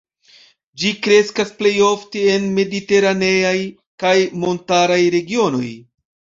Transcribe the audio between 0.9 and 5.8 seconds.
kreskas plej ofte en mediteraneaj kaj montaraj regionoj.